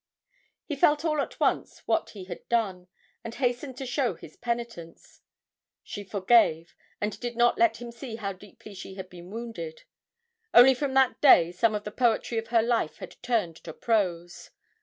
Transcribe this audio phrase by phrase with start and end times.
[0.65, 2.87] He felt all at once what he had done,
[3.23, 5.21] and hastened to show his penitence;
[5.83, 9.83] she forgave, and did not let him see how deeply she had been wounded
[10.55, 14.49] only from that day some of the poetry of her life had turned to prose.